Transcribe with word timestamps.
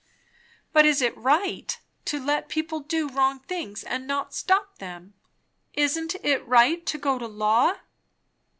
"But 0.73 0.87
is 0.87 0.99
it 1.03 1.15
right 1.15 1.79
to 2.05 2.19
let 2.19 2.49
people 2.49 2.79
do 2.79 3.07
wrong 3.07 3.37
things 3.41 3.83
and 3.83 4.07
not 4.07 4.33
stop 4.33 4.79
them? 4.79 5.13
Isn't 5.73 6.15
it 6.23 6.43
right 6.47 6.83
to 6.87 6.97
go 6.97 7.19
to 7.19 7.27
law?" 7.27 7.75